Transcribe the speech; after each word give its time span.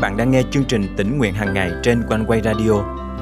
bạn 0.00 0.16
đang 0.16 0.30
nghe 0.30 0.42
chương 0.50 0.64
trình 0.64 0.94
tỉnh 0.96 1.18
nguyện 1.18 1.34
hàng 1.34 1.54
ngày 1.54 1.70
trên 1.82 2.02
quanh 2.08 2.24
quay 2.26 2.40
radio 2.44 2.72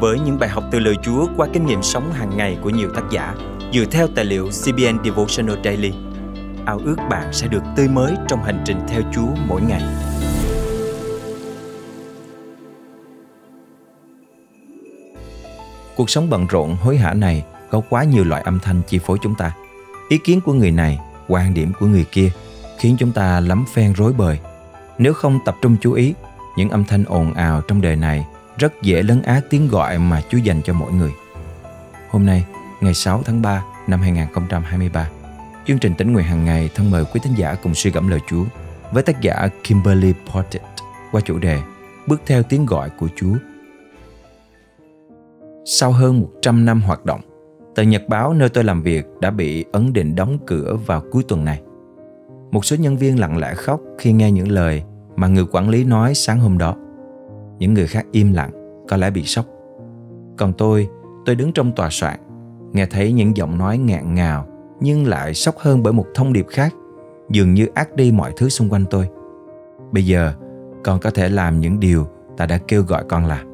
với 0.00 0.18
những 0.20 0.38
bài 0.38 0.48
học 0.48 0.64
từ 0.70 0.78
lời 0.78 0.94
Chúa 1.02 1.26
qua 1.36 1.46
kinh 1.52 1.66
nghiệm 1.66 1.82
sống 1.82 2.12
hàng 2.12 2.36
ngày 2.36 2.58
của 2.62 2.70
nhiều 2.70 2.90
tác 2.94 3.02
giả 3.10 3.34
dựa 3.72 3.84
theo 3.84 4.08
tài 4.14 4.24
liệu 4.24 4.48
CBN 4.48 5.04
Devotional 5.04 5.56
Daily. 5.64 5.92
Ao 6.66 6.80
ước 6.84 6.96
bạn 7.10 7.32
sẽ 7.32 7.48
được 7.48 7.62
tươi 7.76 7.88
mới 7.88 8.14
trong 8.28 8.42
hành 8.42 8.62
trình 8.64 8.80
theo 8.88 9.02
Chúa 9.14 9.28
mỗi 9.48 9.60
ngày. 9.62 9.82
Cuộc 15.96 16.10
sống 16.10 16.30
bận 16.30 16.46
rộn 16.46 16.76
hối 16.76 16.96
hả 16.96 17.14
này 17.14 17.44
có 17.70 17.80
quá 17.90 18.04
nhiều 18.04 18.24
loại 18.24 18.42
âm 18.42 18.58
thanh 18.58 18.82
chi 18.88 18.98
phối 18.98 19.18
chúng 19.22 19.34
ta. 19.34 19.52
Ý 20.08 20.18
kiến 20.18 20.40
của 20.40 20.52
người 20.52 20.70
này, 20.70 20.98
quan 21.28 21.54
điểm 21.54 21.72
của 21.80 21.86
người 21.86 22.04
kia 22.12 22.30
khiến 22.78 22.96
chúng 22.98 23.12
ta 23.12 23.40
lắm 23.40 23.64
phen 23.74 23.92
rối 23.92 24.12
bời. 24.12 24.38
Nếu 24.98 25.14
không 25.14 25.38
tập 25.44 25.56
trung 25.62 25.76
chú 25.80 25.92
ý, 25.92 26.14
những 26.56 26.70
âm 26.70 26.84
thanh 26.84 27.04
ồn 27.04 27.32
ào 27.32 27.60
trong 27.60 27.80
đời 27.80 27.96
này 27.96 28.26
rất 28.58 28.82
dễ 28.82 29.02
lấn 29.02 29.22
át 29.22 29.44
tiếng 29.50 29.68
gọi 29.68 29.98
mà 29.98 30.22
Chúa 30.30 30.38
dành 30.38 30.62
cho 30.62 30.72
mỗi 30.72 30.92
người. 30.92 31.12
Hôm 32.10 32.26
nay, 32.26 32.44
ngày 32.80 32.94
6 32.94 33.22
tháng 33.24 33.42
3 33.42 33.62
năm 33.86 34.00
2023, 34.00 35.08
chương 35.66 35.78
trình 35.78 35.94
tính 35.94 36.12
nguyện 36.12 36.24
hàng 36.24 36.44
ngày 36.44 36.70
thân 36.74 36.90
mời 36.90 37.04
quý 37.04 37.20
thính 37.24 37.34
giả 37.36 37.54
cùng 37.54 37.74
suy 37.74 37.90
gẫm 37.90 38.08
lời 38.08 38.20
Chúa 38.26 38.44
với 38.92 39.02
tác 39.02 39.20
giả 39.20 39.48
Kimberly 39.64 40.12
Portet 40.32 40.62
qua 41.12 41.20
chủ 41.20 41.38
đề 41.38 41.60
Bước 42.06 42.20
theo 42.26 42.42
tiếng 42.42 42.66
gọi 42.66 42.90
của 42.90 43.08
Chúa. 43.16 43.34
Sau 45.64 45.92
hơn 45.92 46.20
100 46.20 46.64
năm 46.64 46.80
hoạt 46.80 47.04
động, 47.04 47.20
tờ 47.74 47.82
Nhật 47.82 48.02
báo 48.08 48.34
nơi 48.34 48.48
tôi 48.48 48.64
làm 48.64 48.82
việc 48.82 49.06
đã 49.20 49.30
bị 49.30 49.64
ấn 49.72 49.92
định 49.92 50.14
đóng 50.14 50.38
cửa 50.46 50.76
vào 50.86 51.02
cuối 51.12 51.22
tuần 51.28 51.44
này. 51.44 51.60
Một 52.50 52.64
số 52.64 52.76
nhân 52.76 52.96
viên 52.96 53.20
lặng 53.20 53.38
lẽ 53.38 53.54
khóc 53.54 53.80
khi 53.98 54.12
nghe 54.12 54.32
những 54.32 54.48
lời 54.48 54.82
mà 55.16 55.26
người 55.26 55.44
quản 55.52 55.68
lý 55.68 55.84
nói 55.84 56.14
sáng 56.14 56.40
hôm 56.40 56.58
đó. 56.58 56.74
Những 57.58 57.74
người 57.74 57.86
khác 57.86 58.06
im 58.12 58.32
lặng, 58.32 58.50
có 58.88 58.96
lẽ 58.96 59.10
bị 59.10 59.22
sốc. 59.22 59.46
Còn 60.36 60.52
tôi, 60.52 60.88
tôi 61.26 61.34
đứng 61.34 61.52
trong 61.52 61.72
tòa 61.72 61.88
soạn, 61.90 62.20
nghe 62.72 62.86
thấy 62.86 63.12
những 63.12 63.36
giọng 63.36 63.58
nói 63.58 63.78
ngạn 63.78 64.14
ngào 64.14 64.46
nhưng 64.80 65.06
lại 65.06 65.34
sốc 65.34 65.58
hơn 65.58 65.82
bởi 65.82 65.92
một 65.92 66.06
thông 66.14 66.32
điệp 66.32 66.46
khác, 66.48 66.74
dường 67.30 67.54
như 67.54 67.66
ác 67.74 67.96
đi 67.96 68.12
mọi 68.12 68.32
thứ 68.36 68.48
xung 68.48 68.68
quanh 68.68 68.84
tôi. 68.90 69.08
Bây 69.92 70.06
giờ, 70.06 70.32
con 70.84 71.00
có 71.00 71.10
thể 71.10 71.28
làm 71.28 71.60
những 71.60 71.80
điều 71.80 72.06
ta 72.36 72.46
đã 72.46 72.58
kêu 72.68 72.82
gọi 72.82 73.04
con 73.08 73.26
làm. 73.26 73.46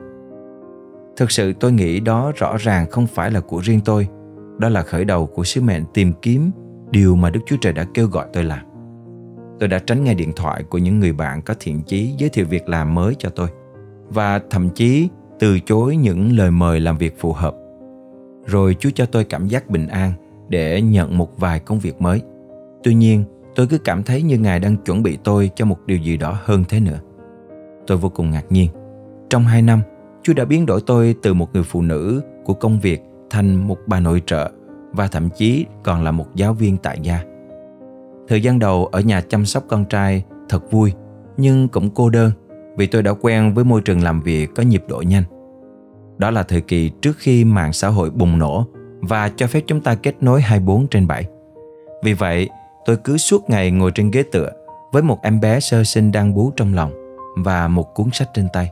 Thực 1.17 1.31
sự 1.31 1.53
tôi 1.53 1.73
nghĩ 1.73 2.01
đó 2.01 2.33
rõ 2.36 2.56
ràng 2.56 2.91
không 2.91 3.06
phải 3.06 3.31
là 3.31 3.41
của 3.41 3.58
riêng 3.58 3.81
tôi, 3.84 4.08
đó 4.58 4.69
là 4.69 4.83
khởi 4.83 5.05
đầu 5.05 5.27
của 5.27 5.45
sứ 5.45 5.61
mệnh 5.61 5.84
tìm 5.95 6.12
kiếm 6.23 6.51
điều 6.91 7.17
mà 7.17 7.31
Đức 7.31 7.41
Chúa 7.47 7.56
Trời 7.61 7.73
đã 7.73 7.86
kêu 7.95 8.06
gọi 8.06 8.27
tôi 8.33 8.45
làm. 8.45 8.72
Tôi 9.61 9.69
đã 9.69 9.78
tránh 9.78 10.05
nghe 10.05 10.14
điện 10.14 10.33
thoại 10.36 10.62
của 10.62 10.78
những 10.78 11.00
người 11.00 11.12
bạn 11.12 11.42
có 11.42 11.55
thiện 11.61 11.83
chí 11.83 12.14
giới 12.19 12.31
thiệu 12.31 12.47
việc 12.47 12.69
làm 12.69 12.95
mới 12.95 13.14
cho 13.19 13.28
tôi 13.28 13.48
và 14.08 14.41
thậm 14.50 14.70
chí 14.70 15.08
từ 15.39 15.61
chối 15.61 15.97
những 15.97 16.33
lời 16.36 16.50
mời 16.50 16.81
làm 16.81 16.98
việc 16.98 17.20
phù 17.20 17.33
hợp. 17.33 17.55
Rồi 18.47 18.77
Chúa 18.80 18.91
cho 18.95 19.06
tôi 19.06 19.25
cảm 19.25 19.48
giác 19.48 19.70
bình 19.70 19.86
an 19.86 20.12
để 20.48 20.83
nhận 20.83 21.19
một 21.19 21.39
vài 21.39 21.61
công 21.61 21.78
việc 21.78 22.00
mới. 22.00 22.23
Tuy 22.83 22.95
nhiên, 22.95 23.25
tôi 23.55 23.67
cứ 23.67 23.78
cảm 23.78 24.03
thấy 24.03 24.23
như 24.23 24.39
Ngài 24.39 24.61
đang 24.61 24.77
chuẩn 24.77 25.03
bị 25.03 25.19
tôi 25.25 25.50
cho 25.55 25.64
một 25.64 25.78
điều 25.86 25.98
gì 25.98 26.17
đó 26.17 26.39
hơn 26.45 26.64
thế 26.69 26.80
nữa. 26.80 26.98
Tôi 27.86 27.98
vô 27.98 28.08
cùng 28.08 28.30
ngạc 28.30 28.45
nhiên. 28.50 28.70
Trong 29.30 29.45
hai 29.45 29.62
năm, 29.62 29.80
Chúa 30.23 30.33
đã 30.33 30.45
biến 30.45 30.67
đổi 30.67 30.80
tôi 30.86 31.14
từ 31.23 31.34
một 31.34 31.48
người 31.53 31.62
phụ 31.62 31.83
nữ 31.83 32.23
của 32.45 32.55
công 32.55 32.80
việc 32.80 33.03
thành 33.30 33.69
một 33.69 33.78
bà 33.86 34.00
nội 34.00 34.23
trợ 34.27 34.50
và 34.92 35.06
thậm 35.06 35.28
chí 35.30 35.67
còn 35.83 36.03
là 36.03 36.11
một 36.11 36.27
giáo 36.34 36.55
viên 36.55 36.77
tại 36.77 36.98
gia. 37.03 37.23
Thời 38.33 38.42
gian 38.42 38.58
đầu 38.58 38.86
ở 38.86 39.00
nhà 39.00 39.20
chăm 39.20 39.47
sóc 39.47 39.64
con 39.69 39.84
trai 39.84 40.22
thật 40.48 40.70
vui 40.70 40.92
nhưng 41.36 41.69
cũng 41.69 41.91
cô 41.91 42.11
đơn 42.11 42.33
vì 42.77 42.86
tôi 42.86 43.02
đã 43.02 43.12
quen 43.20 43.55
với 43.55 43.64
môi 43.64 43.80
trường 43.80 44.02
làm 44.02 44.20
việc 44.20 44.50
có 44.56 44.62
nhịp 44.62 44.84
độ 44.89 45.02
nhanh. 45.06 45.22
Đó 46.19 46.30
là 46.30 46.42
thời 46.42 46.61
kỳ 46.61 46.91
trước 47.02 47.12
khi 47.19 47.44
mạng 47.44 47.73
xã 47.73 47.89
hội 47.89 48.11
bùng 48.11 48.39
nổ 48.39 48.67
và 49.01 49.29
cho 49.36 49.46
phép 49.46 49.61
chúng 49.67 49.80
ta 49.80 49.95
kết 49.95 50.14
nối 50.20 50.40
24 50.40 50.86
trên 50.86 51.07
7. 51.07 51.24
Vì 52.05 52.12
vậy, 52.12 52.48
tôi 52.84 52.96
cứ 52.96 53.17
suốt 53.17 53.51
ngày 53.51 53.70
ngồi 53.70 53.90
trên 53.90 54.11
ghế 54.11 54.23
tựa 54.33 54.51
với 54.92 55.02
một 55.02 55.18
em 55.23 55.40
bé 55.40 55.61
sơ 55.61 55.84
sinh 55.84 56.12
đang 56.12 56.34
bú 56.34 56.52
trong 56.57 56.74
lòng 56.74 56.92
và 57.36 57.68
một 57.68 57.95
cuốn 57.95 58.07
sách 58.12 58.28
trên 58.34 58.48
tay. 58.52 58.70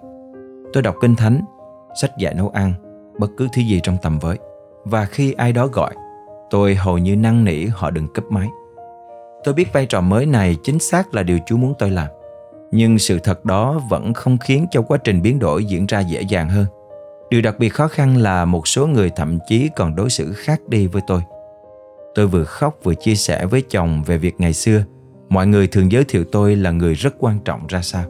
Tôi 0.72 0.82
đọc 0.82 0.94
kinh 1.00 1.16
thánh, 1.16 1.40
sách 2.00 2.10
dạy 2.18 2.34
nấu 2.34 2.48
ăn, 2.48 2.72
bất 3.18 3.30
cứ 3.36 3.48
thứ 3.52 3.62
gì 3.62 3.80
trong 3.82 3.96
tầm 4.02 4.18
với. 4.18 4.38
Và 4.84 5.04
khi 5.04 5.32
ai 5.32 5.52
đó 5.52 5.66
gọi, 5.66 5.94
tôi 6.50 6.74
hầu 6.74 6.98
như 6.98 7.16
năn 7.16 7.44
nỉ 7.44 7.66
họ 7.66 7.90
đừng 7.90 8.08
cấp 8.08 8.24
máy. 8.30 8.48
Tôi 9.44 9.54
biết 9.54 9.72
vai 9.72 9.86
trò 9.86 10.00
mới 10.00 10.26
này 10.26 10.56
chính 10.62 10.78
xác 10.78 11.14
là 11.14 11.22
điều 11.22 11.38
Chúa 11.46 11.56
muốn 11.56 11.74
tôi 11.78 11.90
làm. 11.90 12.08
Nhưng 12.72 12.98
sự 12.98 13.18
thật 13.18 13.44
đó 13.44 13.80
vẫn 13.90 14.14
không 14.14 14.38
khiến 14.38 14.66
cho 14.70 14.82
quá 14.82 14.98
trình 15.04 15.22
biến 15.22 15.38
đổi 15.38 15.64
diễn 15.64 15.86
ra 15.86 16.00
dễ 16.00 16.22
dàng 16.22 16.48
hơn. 16.48 16.66
Điều 17.30 17.42
đặc 17.42 17.58
biệt 17.58 17.68
khó 17.68 17.88
khăn 17.88 18.16
là 18.16 18.44
một 18.44 18.68
số 18.68 18.86
người 18.86 19.10
thậm 19.16 19.38
chí 19.48 19.68
còn 19.76 19.96
đối 19.96 20.10
xử 20.10 20.32
khác 20.32 20.60
đi 20.68 20.86
với 20.86 21.02
tôi. 21.06 21.20
Tôi 22.14 22.26
vừa 22.26 22.44
khóc 22.44 22.78
vừa 22.82 22.94
chia 22.94 23.14
sẻ 23.14 23.46
với 23.46 23.62
chồng 23.68 24.02
về 24.06 24.18
việc 24.18 24.34
ngày 24.38 24.52
xưa, 24.52 24.84
mọi 25.28 25.46
người 25.46 25.66
thường 25.66 25.92
giới 25.92 26.04
thiệu 26.04 26.24
tôi 26.32 26.56
là 26.56 26.70
người 26.70 26.94
rất 26.94 27.14
quan 27.18 27.38
trọng 27.44 27.66
ra 27.66 27.82
sao. 27.82 28.04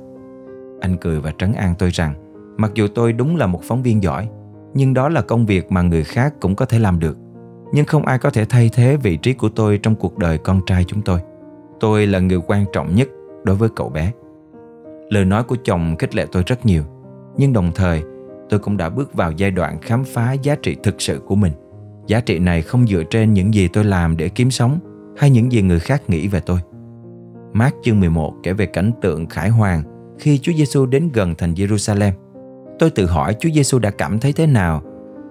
Anh 0.81 0.97
cười 0.97 1.21
và 1.21 1.33
trấn 1.39 1.53
an 1.53 1.75
tôi 1.79 1.91
rằng, 1.91 2.15
mặc 2.57 2.71
dù 2.75 2.89
tôi 2.95 3.13
đúng 3.13 3.37
là 3.37 3.47
một 3.47 3.61
phóng 3.65 3.83
viên 3.83 4.03
giỏi, 4.03 4.29
nhưng 4.75 4.95
đó 4.95 5.09
là 5.09 5.23
công 5.23 5.47
việc 5.47 5.73
mà 5.73 5.83
người 5.83 6.05
khác 6.05 6.35
cũng 6.41 6.57
có 6.57 6.65
thể 6.65 6.79
làm 6.79 6.99
được 6.99 7.17
nhưng 7.73 7.85
không 7.85 8.07
ai 8.07 8.19
có 8.19 8.31
thể 8.31 8.45
thay 8.45 8.71
thế 8.73 8.97
vị 8.97 9.17
trí 9.17 9.33
của 9.33 9.49
tôi 9.49 9.79
trong 9.79 9.95
cuộc 9.95 10.19
đời 10.19 10.39
con 10.39 10.61
trai 10.67 10.85
chúng 10.85 11.03
tôi. 11.03 11.21
Tôi 11.81 12.07
là 12.07 12.19
người 12.19 12.39
quan 12.47 12.65
trọng 12.73 12.95
nhất 12.95 13.09
đối 13.45 13.57
với 13.57 13.69
cậu 13.77 13.89
bé. 13.89 14.13
Lời 15.09 15.25
nói 15.25 15.43
của 15.43 15.57
chồng 15.65 15.97
khích 15.99 16.15
lệ 16.15 16.27
tôi 16.33 16.43
rất 16.47 16.67
nhiều, 16.67 16.83
nhưng 17.37 17.53
đồng 17.53 17.73
thời, 17.75 18.03
tôi 18.49 18.61
cũng 18.61 18.77
đã 18.77 18.89
bước 18.89 19.15
vào 19.15 19.33
giai 19.33 19.51
đoạn 19.51 19.81
khám 19.81 20.05
phá 20.05 20.33
giá 20.33 20.55
trị 20.55 20.77
thực 20.83 21.03
sự 21.03 21.21
của 21.27 21.35
mình. 21.35 21.53
Giá 22.07 22.21
trị 22.21 22.39
này 22.39 22.63
không 22.63 22.87
dựa 22.87 23.03
trên 23.11 23.33
những 23.33 23.55
gì 23.55 23.69
tôi 23.69 23.85
làm 23.85 24.17
để 24.17 24.29
kiếm 24.29 24.51
sống 24.51 24.79
hay 25.17 25.31
những 25.31 25.53
gì 25.53 25.63
người 25.63 25.81
khác 25.81 26.11
nghĩ 26.11 26.29
về 26.29 26.41
tôi. 26.41 26.59
Mark 27.53 27.75
chương 27.83 28.01
11 28.01 28.35
kể 28.43 28.53
về 28.53 28.67
cảnh 28.67 28.91
tượng 29.03 29.27
khải 29.27 29.49
hoàng 29.49 29.83
khi 30.19 30.39
Chúa 30.39 30.53
Giêsu 30.53 30.87
đến 30.87 31.11
gần 31.13 31.35
thành 31.39 31.55
Jerusalem. 31.55 32.13
Tôi 32.79 32.91
tự 32.91 33.07
hỏi 33.07 33.37
Chúa 33.41 33.51
Giêsu 33.55 33.79
đã 33.79 33.91
cảm 33.91 34.19
thấy 34.19 34.33
thế 34.33 34.47
nào 34.47 34.83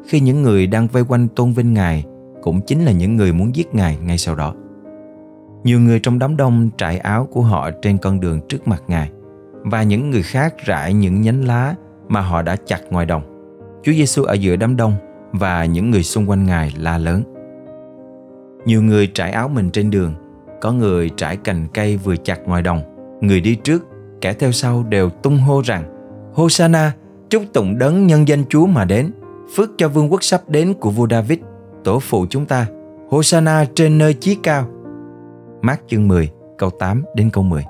khi 0.08 0.20
những 0.20 0.42
người 0.42 0.68
đang 0.68 0.88
vây 0.88 1.04
quanh 1.04 1.28
tôn 1.28 1.54
vinh 1.54 1.74
Ngài 1.74 2.06
cũng 2.42 2.62
chính 2.62 2.86
là 2.86 2.92
những 2.92 3.16
người 3.16 3.34
muốn 3.34 3.56
giết 3.56 3.76
Ngài 3.76 3.98
ngay 4.06 4.18
sau 4.18 4.36
đó. 4.36 4.54
Nhiều 5.64 5.80
người 5.80 6.00
trong 6.00 6.20
đám 6.20 6.38
đông 6.38 6.70
trải 6.78 6.98
áo 6.98 7.28
của 7.32 7.42
họ 7.42 7.72
trên 7.82 7.98
con 7.98 8.20
đường 8.20 8.42
trước 8.50 8.68
mặt 8.68 8.84
Ngài 8.88 9.12
và 9.64 9.84
những 9.84 10.10
người 10.10 10.24
khác 10.24 10.56
rải 10.66 10.94
những 10.94 11.22
nhánh 11.22 11.46
lá 11.46 11.76
mà 12.08 12.22
họ 12.22 12.42
đã 12.42 12.56
chặt 12.66 12.82
ngoài 12.90 13.06
đồng. 13.06 13.22
Chúa 13.84 13.92
Giêsu 13.92 14.24
ở 14.24 14.34
giữa 14.34 14.56
đám 14.56 14.76
đông 14.76 14.94
và 15.32 15.66
những 15.66 15.92
người 15.92 16.04
xung 16.04 16.30
quanh 16.30 16.46
Ngài 16.46 16.74
la 16.78 16.98
lớn. 16.98 17.24
Nhiều 18.66 18.82
người 18.82 19.08
trải 19.08 19.32
áo 19.32 19.48
mình 19.48 19.70
trên 19.70 19.92
đường, 19.92 20.14
có 20.62 20.72
người 20.72 21.10
trải 21.18 21.38
cành 21.38 21.68
cây 21.74 21.98
vừa 21.98 22.16
chặt 22.16 22.40
ngoài 22.46 22.62
đồng, 22.62 22.82
người 23.22 23.42
đi 23.42 23.56
trước, 23.56 23.88
kẻ 24.22 24.34
theo 24.34 24.52
sau 24.52 24.84
đều 24.90 25.10
tung 25.10 25.38
hô 25.38 25.62
rằng 25.66 25.84
Hosanna, 26.34 26.92
chúc 27.30 27.44
tụng 27.54 27.78
đấng 27.78 28.08
nhân 28.08 28.28
danh 28.28 28.44
Chúa 28.50 28.66
mà 28.66 28.86
đến, 28.86 29.12
phước 29.56 29.70
cho 29.78 29.88
vương 29.88 30.12
quốc 30.12 30.24
sắp 30.24 30.42
đến 30.48 30.74
của 30.74 30.90
vua 30.90 31.08
David 31.10 31.40
tổ 31.84 32.00
phụ 32.00 32.26
chúng 32.30 32.46
ta, 32.46 32.68
Hosanna 33.10 33.66
trên 33.76 33.98
nơi 33.98 34.14
chí 34.14 34.38
cao. 34.44 34.66
Mát 35.62 35.82
chương 35.88 36.08
10, 36.08 36.32
câu 36.58 36.70
8 36.70 37.04
đến 37.16 37.30
câu 37.34 37.44
10. 37.44 37.66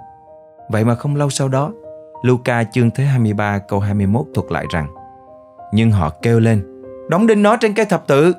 Vậy 0.69 0.85
mà 0.85 0.95
không 0.95 1.15
lâu 1.15 1.29
sau 1.29 1.47
đó, 1.47 1.71
Luca 2.21 2.63
chương 2.63 2.91
thứ 2.91 3.03
23 3.03 3.59
câu 3.59 3.79
21 3.79 4.25
thuật 4.33 4.51
lại 4.51 4.65
rằng 4.69 4.87
Nhưng 5.73 5.91
họ 5.91 6.09
kêu 6.21 6.39
lên 6.39 6.83
Đóng 7.09 7.27
đinh 7.27 7.43
nó 7.43 7.57
trên 7.57 7.73
cây 7.73 7.85
thập 7.85 8.07
tự 8.07 8.33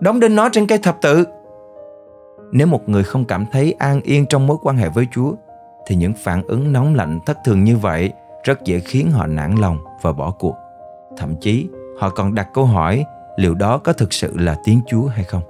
Đóng 0.00 0.20
đinh 0.20 0.36
nó 0.36 0.48
trên 0.48 0.66
cây 0.66 0.78
thập 0.78 1.00
tự 1.02 1.24
Nếu 2.52 2.66
một 2.66 2.88
người 2.88 3.04
không 3.04 3.24
cảm 3.24 3.46
thấy 3.52 3.74
an 3.78 4.00
yên 4.00 4.26
trong 4.26 4.46
mối 4.46 4.56
quan 4.62 4.76
hệ 4.76 4.88
với 4.88 5.06
Chúa 5.12 5.32
Thì 5.86 5.96
những 5.96 6.12
phản 6.24 6.42
ứng 6.42 6.72
nóng 6.72 6.94
lạnh 6.94 7.20
thất 7.26 7.38
thường 7.44 7.64
như 7.64 7.76
vậy 7.76 8.12
Rất 8.44 8.64
dễ 8.64 8.78
khiến 8.78 9.10
họ 9.10 9.26
nản 9.26 9.54
lòng 9.54 9.78
và 10.02 10.12
bỏ 10.12 10.30
cuộc 10.38 10.54
Thậm 11.16 11.34
chí 11.40 11.68
họ 11.98 12.10
còn 12.10 12.34
đặt 12.34 12.48
câu 12.54 12.64
hỏi 12.64 13.04
liệu 13.36 13.54
đó 13.54 13.78
có 13.78 13.92
thực 13.92 14.12
sự 14.12 14.36
là 14.36 14.56
tiếng 14.64 14.80
Chúa 14.86 15.06
hay 15.06 15.24
không. 15.24 15.42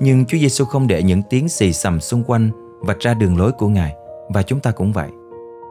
Nhưng 0.00 0.26
Chúa 0.26 0.38
Giêsu 0.38 0.64
không 0.64 0.86
để 0.86 1.02
những 1.02 1.22
tiếng 1.30 1.48
xì 1.48 1.72
xầm 1.72 2.00
xung 2.00 2.24
quanh 2.24 2.50
vạch 2.80 3.00
ra 3.00 3.14
đường 3.14 3.38
lối 3.38 3.52
của 3.52 3.68
Ngài 3.68 3.94
và 4.28 4.42
chúng 4.42 4.60
ta 4.60 4.70
cũng 4.70 4.92
vậy. 4.92 5.10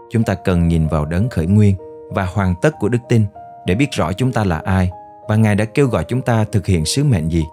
Chúng 0.10 0.24
ta 0.24 0.36
cần 0.36 0.68
nhìn 0.68 0.88
vào 0.88 1.06
đấng 1.06 1.30
khởi 1.30 1.46
nguyên 1.46 1.75
và 2.10 2.25
hoàn 2.25 2.56
tất 2.62 2.74
của 2.80 2.90
đức 2.90 3.00
tin 3.10 3.25
để 3.66 3.75
biết 3.75 3.92
rõ 3.92 4.14
chúng 4.14 4.31
ta 4.31 4.44
là 4.44 4.58
ai 4.58 4.92
và 5.28 5.36
Ngài 5.36 5.56
đã 5.56 5.66
kêu 5.66 5.88
gọi 5.88 6.06
chúng 6.08 6.22
ta 6.22 6.44
thực 6.44 6.66
hiện 6.66 6.86
sứ 6.86 7.04
mệnh 7.04 7.30
gì. 7.30 7.44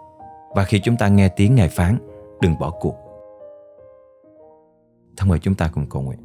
Và 0.54 0.64
khi 0.64 0.80
chúng 0.80 0.96
ta 0.96 1.08
nghe 1.08 1.28
tiếng 1.28 1.54
Ngài 1.54 1.68
phán, 1.68 1.98
đừng 2.40 2.58
bỏ 2.58 2.70
cuộc. 2.70 2.94
Thân 5.16 5.28
mời 5.28 5.38
chúng 5.38 5.54
ta 5.54 5.70
cùng 5.74 5.86
cầu 5.90 6.02
nguyện. 6.02 6.18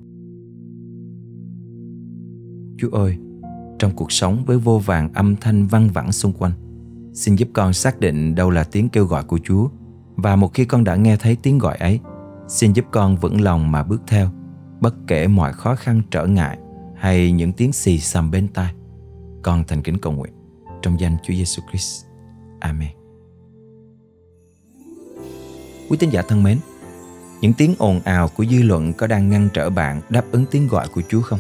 Chúa 2.77 2.89
ơi, 2.97 3.17
trong 3.79 3.91
cuộc 3.95 4.11
sống 4.11 4.43
với 4.45 4.57
vô 4.57 4.79
vàng 4.79 5.13
âm 5.13 5.35
thanh 5.35 5.67
văng 5.67 5.89
vẳng 5.89 6.11
xung 6.11 6.33
quanh, 6.33 6.51
Xin 7.15 7.35
giúp 7.35 7.49
con 7.53 7.73
xác 7.73 7.99
định 7.99 8.35
đâu 8.35 8.49
là 8.49 8.63
tiếng 8.63 8.89
kêu 8.89 9.05
gọi 9.05 9.23
của 9.23 9.39
Chúa 9.43 9.67
và 10.15 10.35
một 10.35 10.53
khi 10.53 10.65
con 10.65 10.83
đã 10.83 10.95
nghe 10.95 11.17
thấy 11.17 11.37
tiếng 11.43 11.57
gọi 11.57 11.77
ấy, 11.77 11.99
xin 12.47 12.73
giúp 12.73 12.85
con 12.91 13.15
vững 13.15 13.41
lòng 13.41 13.71
mà 13.71 13.83
bước 13.83 14.01
theo, 14.07 14.29
bất 14.81 14.95
kể 15.07 15.27
mọi 15.27 15.53
khó 15.53 15.75
khăn 15.75 16.01
trở 16.11 16.25
ngại 16.25 16.57
hay 16.95 17.31
những 17.31 17.53
tiếng 17.53 17.73
xì 17.73 17.99
xầm 17.99 18.31
bên 18.31 18.47
tai. 18.47 18.73
Con 19.43 19.63
thành 19.67 19.81
kính 19.81 19.97
cầu 19.97 20.13
nguyện 20.13 20.33
trong 20.81 20.99
danh 20.99 21.17
Chúa 21.23 21.33
Giêsu 21.33 21.61
Christ. 21.69 22.05
Amen. 22.59 22.91
Quý 25.89 25.97
tín 25.97 26.09
giả 26.09 26.21
thân 26.21 26.43
mến, 26.43 26.57
những 27.41 27.53
tiếng 27.53 27.75
ồn 27.77 27.99
ào 27.99 28.27
của 28.27 28.45
dư 28.45 28.63
luận 28.63 28.93
có 28.93 29.07
đang 29.07 29.29
ngăn 29.29 29.49
trở 29.53 29.69
bạn 29.69 30.01
đáp 30.09 30.25
ứng 30.31 30.45
tiếng 30.51 30.67
gọi 30.67 30.87
của 30.87 31.01
Chúa 31.09 31.21
không? 31.21 31.39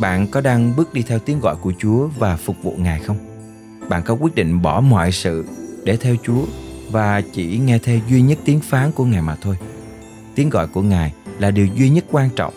Bạn 0.00 0.26
có 0.30 0.40
đang 0.40 0.76
bước 0.76 0.94
đi 0.94 1.02
theo 1.02 1.18
tiếng 1.18 1.40
gọi 1.40 1.56
của 1.56 1.72
Chúa 1.78 2.08
và 2.18 2.36
phục 2.36 2.56
vụ 2.62 2.74
Ngài 2.78 3.00
không? 3.00 3.33
Bạn 3.88 4.02
có 4.04 4.14
quyết 4.14 4.34
định 4.34 4.62
bỏ 4.62 4.80
mọi 4.80 5.12
sự 5.12 5.44
để 5.84 5.96
theo 5.96 6.16
Chúa 6.22 6.44
và 6.90 7.20
chỉ 7.32 7.58
nghe 7.58 7.78
theo 7.78 7.98
duy 8.08 8.22
nhất 8.22 8.38
tiếng 8.44 8.60
phán 8.60 8.92
của 8.92 9.04
Ngài 9.04 9.22
mà 9.22 9.36
thôi? 9.40 9.56
Tiếng 10.34 10.50
gọi 10.50 10.66
của 10.66 10.82
Ngài 10.82 11.12
là 11.38 11.50
điều 11.50 11.66
duy 11.66 11.88
nhất 11.88 12.04
quan 12.10 12.30
trọng. 12.36 12.54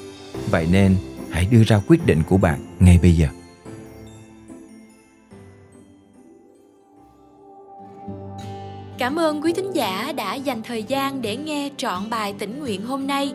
Vậy 0.52 0.68
nên 0.72 0.96
hãy 1.30 1.48
đưa 1.52 1.64
ra 1.64 1.82
quyết 1.88 2.06
định 2.06 2.24
của 2.30 2.38
bạn 2.38 2.60
ngay 2.80 3.00
bây 3.02 3.14
giờ. 3.14 3.28
Cảm 8.98 9.20
ơn 9.20 9.42
quý 9.42 9.54
thính 9.54 9.72
giả 9.72 10.14
đã 10.16 10.36
dành 10.36 10.62
thời 10.64 10.84
gian 10.84 11.22
để 11.22 11.38
nghe 11.38 11.70
trọn 11.78 12.10
bài 12.10 12.34
tĩnh 12.40 12.60
nguyện 12.60 12.86
hôm 12.86 13.08
nay 13.08 13.34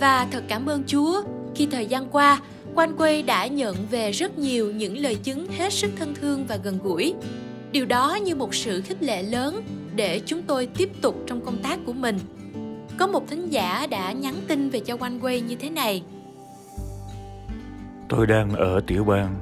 và 0.00 0.26
thật 0.30 0.44
cảm 0.48 0.66
ơn 0.66 0.82
Chúa 0.86 1.22
khi 1.54 1.68
thời 1.70 1.86
gian 1.86 2.08
qua 2.10 2.40
Quan 2.78 2.96
Quê 2.96 3.22
đã 3.22 3.46
nhận 3.46 3.76
về 3.90 4.10
rất 4.10 4.38
nhiều 4.38 4.72
những 4.72 4.98
lời 4.98 5.14
chứng 5.14 5.46
hết 5.52 5.72
sức 5.72 5.90
thân 5.96 6.14
thương 6.14 6.46
và 6.46 6.56
gần 6.56 6.78
gũi. 6.82 7.14
Điều 7.72 7.86
đó 7.86 8.18
như 8.24 8.34
một 8.34 8.54
sự 8.54 8.80
khích 8.80 9.02
lệ 9.02 9.22
lớn 9.22 9.62
để 9.94 10.20
chúng 10.26 10.42
tôi 10.42 10.66
tiếp 10.66 10.90
tục 11.02 11.16
trong 11.26 11.40
công 11.40 11.62
tác 11.62 11.78
của 11.86 11.92
mình. 11.92 12.18
Có 12.98 13.06
một 13.06 13.28
thính 13.28 13.50
giả 13.50 13.86
đã 13.86 14.12
nhắn 14.12 14.34
tin 14.48 14.70
về 14.70 14.80
cho 14.80 14.96
Quan 14.96 15.20
Quê 15.20 15.40
như 15.40 15.56
thế 15.56 15.70
này. 15.70 16.02
Tôi 18.08 18.26
đang 18.26 18.50
ở 18.54 18.80
tiểu 18.86 19.04
bang 19.04 19.36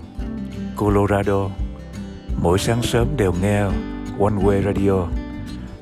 Colorado. 0.76 1.50
Mỗi 2.42 2.58
sáng 2.58 2.82
sớm 2.82 3.08
đều 3.16 3.34
nghe 3.42 3.62
One 4.20 4.34
Way 4.44 4.62
Radio 4.62 5.06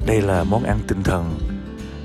đây 0.07 0.23
là 0.23 0.45
món 0.45 0.65
ăn 0.65 0.79
tinh 0.89 1.03
thần, 1.03 1.35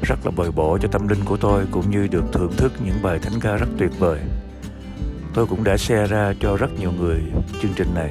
rất 0.02 0.26
là 0.26 0.32
bồi 0.36 0.52
bổ 0.52 0.78
cho 0.82 0.88
tâm 0.92 1.08
linh 1.08 1.26
của 1.26 1.38
tôi, 1.38 1.66
cũng 1.72 1.92
như 1.92 2.08
được 2.08 2.24
thưởng 2.32 2.52
thức 2.58 2.72
những 2.86 2.96
bài 3.04 3.20
thánh 3.20 3.40
ca 3.42 3.56
rất 3.56 3.68
tuyệt 3.78 3.92
vời. 4.00 4.20
Tôi 5.40 5.48
cũng 5.48 5.64
đã 5.64 5.78
share 5.78 6.08
ra 6.08 6.34
cho 6.40 6.58
rất 6.58 6.80
nhiều 6.80 6.92
người 7.00 7.22
chương 7.62 7.72
trình 7.76 7.88
này. 7.96 8.10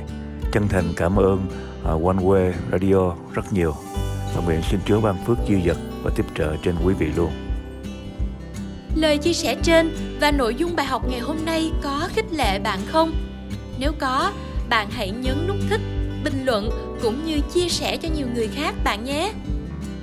Chân 0.52 0.68
thành 0.68 0.84
cảm 0.96 1.16
ơn 1.16 1.46
uh, 1.94 2.06
One 2.06 2.16
Way 2.16 2.52
Radio 2.72 3.14
rất 3.32 3.52
nhiều. 3.52 3.74
Và 4.34 4.42
nguyện 4.44 4.60
xin 4.70 4.80
Chúa 4.86 5.00
ban 5.00 5.14
phước 5.26 5.38
dư 5.48 5.54
dật 5.66 5.76
và 6.02 6.10
tiếp 6.16 6.24
trợ 6.34 6.56
trên 6.62 6.74
quý 6.84 6.94
vị 6.94 7.06
luôn. 7.16 7.30
Lời 8.94 9.18
chia 9.18 9.32
sẻ 9.32 9.56
trên 9.62 9.90
và 10.20 10.30
nội 10.30 10.54
dung 10.54 10.76
bài 10.76 10.86
học 10.86 11.02
ngày 11.08 11.20
hôm 11.20 11.36
nay 11.44 11.72
có 11.82 12.08
khích 12.14 12.32
lệ 12.32 12.58
bạn 12.58 12.78
không? 12.86 13.12
Nếu 13.78 13.92
có, 13.98 14.32
bạn 14.68 14.90
hãy 14.90 15.10
nhấn 15.10 15.46
nút 15.48 15.56
thích, 15.70 15.80
bình 16.24 16.44
luận 16.44 16.70
cũng 17.02 17.24
như 17.24 17.40
chia 17.54 17.68
sẻ 17.68 17.96
cho 17.96 18.08
nhiều 18.16 18.26
người 18.34 18.48
khác 18.48 18.74
bạn 18.84 19.04
nhé. 19.04 19.32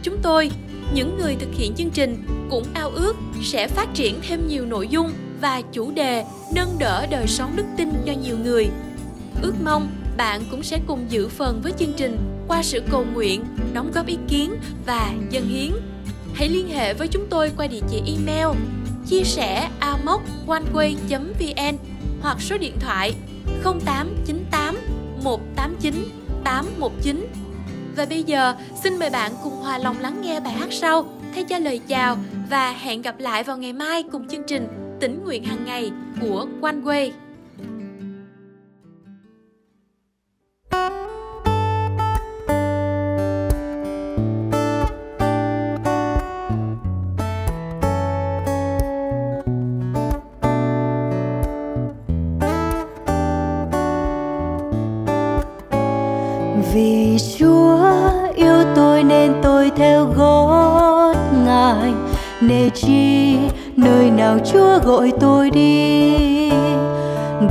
Chúng 0.04 0.18
tôi, 0.22 0.52
những 0.94 1.18
người 1.18 1.36
thực 1.36 1.50
hiện 1.54 1.74
chương 1.76 1.90
trình 1.90 2.26
cũng 2.50 2.64
ao 2.74 2.90
ước 2.90 3.16
sẽ 3.44 3.68
phát 3.68 3.88
triển 3.94 4.20
thêm 4.28 4.48
nhiều 4.48 4.66
nội 4.66 4.88
dung 4.88 5.12
và 5.42 5.62
chủ 5.72 5.92
đề 5.92 6.26
nâng 6.54 6.76
đỡ 6.80 7.06
đời 7.10 7.28
sống 7.28 7.56
đức 7.56 7.66
tin 7.78 7.90
cho 8.06 8.14
nhiều 8.24 8.38
người. 8.44 8.68
Ước 9.42 9.54
mong 9.64 9.90
bạn 10.18 10.42
cũng 10.52 10.64
sẽ 10.64 10.80
cùng 10.88 11.06
giữ 11.10 11.28
phần 11.28 11.62
với 11.64 11.72
chương 11.80 11.94
trình 11.98 12.18
qua 12.48 12.64
sự 12.64 12.82
cầu 12.92 13.06
nguyện, 13.14 13.44
đóng 13.74 13.92
góp 13.94 14.08
ý 14.08 14.18
kiến 14.28 14.56
và 14.86 15.14
dân 15.30 15.48
hiến. 15.48 15.72
Hãy 16.34 16.50
liên 16.50 16.70
hệ 16.70 16.94
với 16.94 17.08
chúng 17.08 17.28
tôi 17.30 17.52
qua 17.58 17.68
địa 17.68 17.82
chỉ 17.90 18.02
email 18.06 18.48
chia 19.08 19.24
sẻ 19.24 19.70
amoconeway.vn 19.80 21.78
hoặc 22.22 22.42
số 22.42 22.58
điện 22.58 22.76
thoại 22.80 23.14
0898 23.64 24.78
189 25.24 26.10
819 26.44 27.28
và 27.96 28.06
bây 28.06 28.24
giờ, 28.24 28.56
xin 28.84 29.00
mời 29.00 29.10
bạn 29.10 29.32
cùng 29.44 29.54
hòa 29.54 29.78
lòng 29.78 30.00
lắng 30.00 30.22
nghe 30.22 30.40
bài 30.40 30.54
hát 30.54 30.70
sau 30.72 31.06
thay 31.36 31.44
cho 31.44 31.60
lời 31.60 31.80
chào 31.88 32.18
và 32.50 32.72
hẹn 32.72 33.02
gặp 33.02 33.20
lại 33.20 33.44
vào 33.44 33.58
ngày 33.58 33.74
mai 33.74 34.04
cùng 34.12 34.28
chương 34.28 34.44
trình 34.48 34.85
tính 35.06 35.24
nguyện 35.24 35.44
hàng 35.44 35.66
ngày 35.66 35.92
của 36.22 36.48
One 36.62 36.76
Way. 36.76 37.12
vì 56.74 57.18
chúa 57.38 57.92
yêu 58.36 58.64
tôi 58.76 59.04
nên 59.04 59.34
tôi 59.44 59.72
theo 59.76 60.06
gót 60.18 61.16
ngài, 61.46 61.94
nề 62.42 62.70
chi 62.70 63.05
nào 64.26 64.38
chúa 64.54 64.80
gọi 64.86 65.12
tôi 65.20 65.50
đi. 65.50 66.50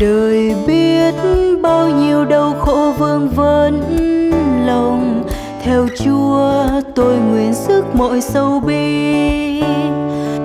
Đời 0.00 0.54
biết 0.66 1.14
bao 1.62 1.88
nhiêu 1.88 2.24
đau 2.24 2.54
khổ 2.60 2.92
vương 2.98 3.28
vấn 3.28 3.80
lòng. 4.66 5.24
Theo 5.64 5.86
chúa, 6.04 6.64
tôi 6.94 7.16
nguyện 7.16 7.54
sức 7.54 7.84
mọi 7.94 8.20
sâu 8.20 8.62
bi. 8.66 9.62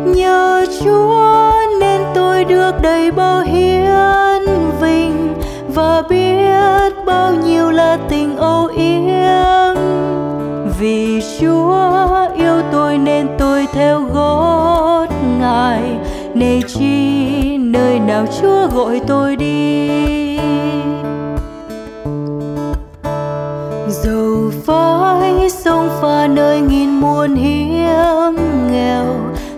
Nhờ 0.05 0.65
chúa 0.83 1.51
nên 1.79 2.01
tôi 2.15 2.43
được 2.43 2.71
đầy 2.81 3.11
bao 3.11 3.39
hiến 3.41 4.45
vinh 4.81 5.33
và 5.75 6.01
biết 6.09 7.05
bao 7.05 7.33
nhiêu 7.33 7.71
là 7.71 7.97
tình 8.09 8.37
âu 8.37 8.65
yếm. 8.65 9.75
Vì 10.79 11.21
chúa 11.39 12.27
yêu 12.35 12.61
tôi 12.71 12.97
nên 12.97 13.27
tôi 13.37 13.67
theo 13.73 14.01
gói 14.13 14.48
nề 16.39 16.61
chi, 16.67 17.57
nơi 17.57 17.99
nào 17.99 18.25
chúa 18.41 18.67
gọi 18.67 19.01
tôi 19.07 19.35
đi? 19.35 19.89
Dầu 23.87 24.51
phải 24.65 25.49
sông 25.49 25.89
pha 26.01 26.27
nơi 26.27 26.61
nghìn 26.61 26.89
muôn 26.89 27.35
hiểm 27.35 28.35
nghèo, 28.71 29.05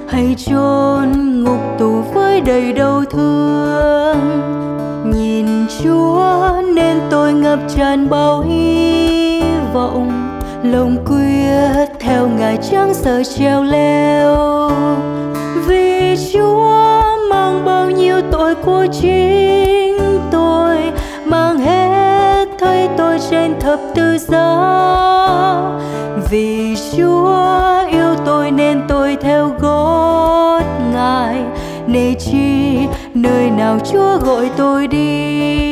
hay 0.10 0.36
chôn 0.38 1.44
ngục 1.44 1.60
tù 1.80 2.02
với 2.14 2.42
đầy 2.42 2.74
đau 2.74 3.04
thương. 3.12 4.18
Nhìn 5.14 5.48
chúa 5.84 6.54
nên 6.76 7.00
tôi 7.10 7.34
ngập 7.34 7.60
tràn 7.76 8.10
bao 8.10 8.42
hy 8.42 9.42
vọng, 9.74 10.40
lòng 10.64 10.98
quyết 11.06 11.88
theo 12.00 12.28
ngài 12.28 12.58
chẳng 12.72 12.94
sợ 12.94 13.24
treo 13.24 13.64
leo. 13.64 14.32
Của 18.66 18.86
chính 19.02 19.98
tôi, 20.32 20.78
mang 21.26 21.60
hết 21.60 22.46
thấy 22.60 22.90
tôi 22.98 23.20
trên 23.32 23.60
thập 23.60 23.80
tự 23.96 24.18
giá 24.18 24.52
vì 26.30 26.76
chúa 26.98 27.84
yêu 27.92 28.16
tôi 28.26 28.52
nên 28.52 28.82
tôi 28.88 29.18
theo 29.22 29.52
gót 29.60 30.62
ngài 30.94 31.44
nề 31.88 32.14
chi 32.14 32.78
nơi 33.14 33.50
nào 33.50 33.80
chúa 33.92 34.18
gọi 34.18 34.50
tôi 34.58 34.88
đi. 34.88 35.71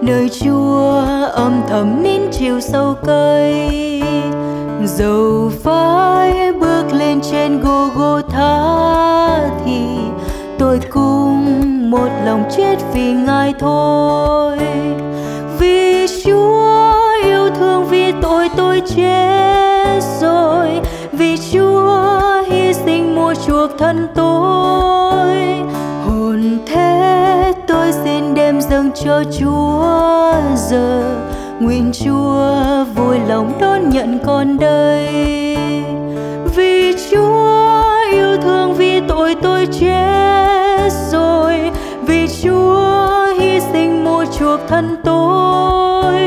nơi 0.00 0.28
Chúa 0.28 1.02
âm 1.32 1.62
thầm 1.68 2.02
nín 2.02 2.20
chiều 2.32 2.60
sâu 2.60 2.94
cây. 3.06 4.02
Dầu 4.84 5.50
phải 5.62 6.52
bước 6.52 6.84
lên 6.92 7.20
trên 7.30 7.60
Golgotha 7.60 8.58
thì 9.64 9.86
tôi 10.58 10.80
cũng 10.90 11.90
một 11.90 12.08
lòng 12.24 12.44
chết 12.56 12.76
vì 12.94 13.12
Ngài 13.12 13.54
thôi. 13.58 14.58
Vì 15.58 16.06
Chúa 16.24 16.92
yêu 17.24 17.50
thương, 17.58 17.84
vì 17.88 18.12
tội 18.22 18.48
tôi 18.56 18.82
chết 18.96 20.00
rồi. 20.20 20.80
Vì 21.12 21.36
Chúa 21.52 22.42
hy 22.46 22.72
sinh 22.74 23.14
mua 23.14 23.34
chuộc 23.46 23.70
thân 23.78 24.08
tôi. 24.14 24.31
Cho 29.04 29.22
Chúa 29.38 30.32
giờ. 30.56 31.02
Nguyện 31.60 31.92
chúa 32.04 32.84
vui 32.94 33.18
lòng 33.28 33.52
đón 33.60 33.90
nhận 33.90 34.18
con 34.26 34.58
đây. 34.58 35.06
Vì 36.56 36.94
chúa 37.10 37.82
yêu 38.12 38.36
thương, 38.42 38.74
vì 38.74 39.00
tội 39.08 39.34
tôi 39.42 39.66
chết 39.80 40.90
rồi. 41.10 41.70
Vì 42.06 42.28
chúa 42.42 43.26
hy 43.38 43.60
sinh 43.72 44.04
mua 44.04 44.24
chuộc 44.38 44.60
thân 44.68 44.96
tôi. 45.04 46.20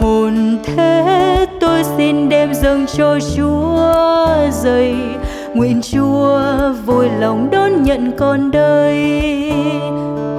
Hồn 0.00 0.58
thế 0.64 1.46
tôi 1.60 1.84
xin 1.96 2.28
đem 2.28 2.54
dâng 2.54 2.86
cho 2.96 3.18
chúa 3.36 4.50
dày 4.50 4.96
nguyện 5.54 5.80
chúa 5.92 6.40
vui 6.86 7.08
lòng 7.20 7.48
đón 7.50 7.82
nhận 7.82 8.12
con 8.18 8.50
đây. 8.50 9.52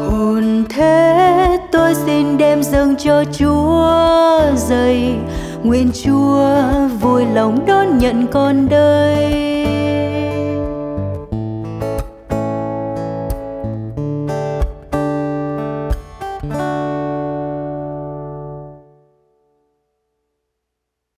Hồn 0.09 0.65
thế 0.69 1.46
tôi 1.77 1.95
xin 1.95 2.37
đem 2.37 2.63
dâng 2.63 2.95
cho 2.95 3.23
chúa 3.33 4.55
dày 4.55 5.15
nguyện 5.63 5.91
chúa 6.03 6.61
vui 7.01 7.25
lòng 7.33 7.65
đón 7.67 7.97
nhận 7.97 8.27
con 8.27 8.69
đây. 8.69 9.56